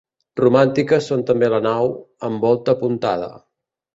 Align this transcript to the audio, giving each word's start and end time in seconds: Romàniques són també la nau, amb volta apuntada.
Romàniques 0.39 1.09
són 1.11 1.21
també 1.27 1.51
la 1.55 1.59
nau, 1.67 1.91
amb 2.29 2.47
volta 2.47 2.77
apuntada. 2.79 3.31